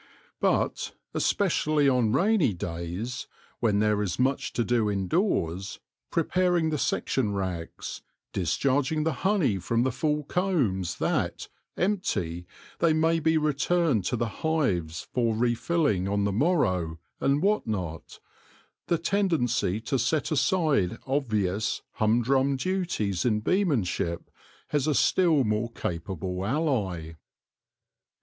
[0.39, 3.27] But, especially on rainy days,
[3.59, 5.79] when there is much to do indoors—
[6.11, 8.01] preparing the section racks,
[8.33, 12.47] discharg ing the honey from the full combs that, empty,
[12.79, 18.19] they may be returned to the hives for refilling on the morrow, and what not—
[18.87, 24.31] the tendency to set aside obvious, humdrum duties in beemanship
[24.69, 27.13] has a still more capable ally.